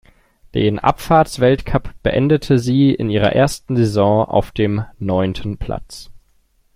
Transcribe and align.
Den 0.55 0.79
Abfahrtsweltcup 0.79 1.93
beendete 2.01 2.57
sie 2.57 2.91
in 2.91 3.11
ihrer 3.11 3.33
ersten 3.33 3.75
Saison 3.77 4.25
auf 4.25 4.51
dem 4.51 4.83
neunten 4.97 5.59
Platz. 5.59 6.09